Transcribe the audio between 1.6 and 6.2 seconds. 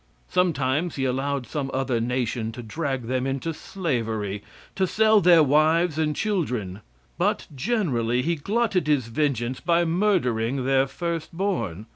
other nation to drag them into slavery to sell their wives and